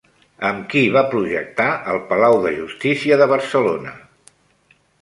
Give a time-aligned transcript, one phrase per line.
[0.47, 3.97] Amb qui va projectar el Palau de Justícia de Barcelona?